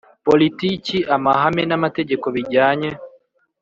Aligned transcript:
politiki 0.27 0.97
amahame 1.15 1.61
n 1.69 1.71
amategeko 1.77 2.25
bijyanye 2.35 2.89